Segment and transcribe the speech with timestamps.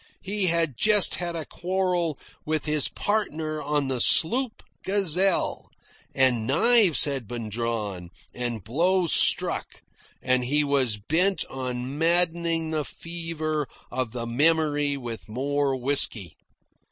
[0.23, 5.69] He had just had a quarrel with his partner on the sloop Gazelle,
[6.15, 9.83] and knives had been drawn, and blows struck,
[10.19, 16.35] and he was bent on maddening the fever of the memory with more whisky.